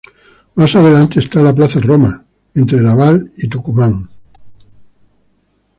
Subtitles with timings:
[0.55, 4.09] Más adelante está la Plaza Roma, entre Lavalle y Tucumán.